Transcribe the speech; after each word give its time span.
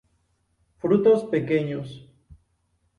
Frutos 0.81 1.25
pequeños. 1.25 1.87